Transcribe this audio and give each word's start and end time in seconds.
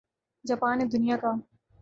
Japan 0.45 0.77
نے 0.77 0.85
دنیا 0.85 1.17
کا 1.17 1.31